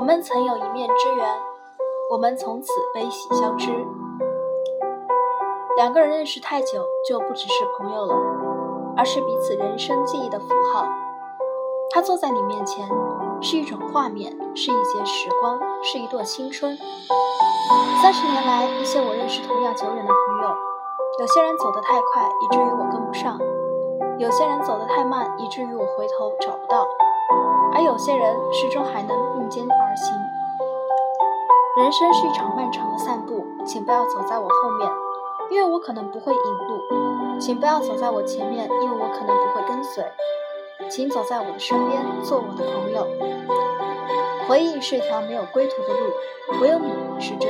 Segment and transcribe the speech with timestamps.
[0.00, 1.28] 我们曾有一面之缘，
[2.10, 3.70] 我们从此悲喜相知。
[5.76, 8.14] 两个人认识太久，就不只是朋友了，
[8.96, 10.86] 而是彼此人生记忆的符号。
[11.90, 12.88] 他坐在你面前，
[13.42, 16.74] 是一种画面，是一节时光，是一段青春。
[18.00, 20.56] 三十年来，一些我认识同样久远的朋友，
[21.18, 23.36] 有些人走得太快，以至于我跟不上；
[24.18, 26.86] 有些人走得太慢，以至于我回头找不到；
[28.00, 30.14] 些人始终还能并肩而行。
[31.76, 34.90] 人生是一场漫长的散步，请不要走在我后面，
[35.50, 40.02] 因为我可能不会引路；请不要走在我前面，因为我可能不会跟随。
[40.88, 43.06] 请走在我的身边，做我的朋友。
[44.48, 46.10] 回忆是一条没有归途的路，
[46.62, 46.90] 唯有你
[47.20, 47.49] 是真。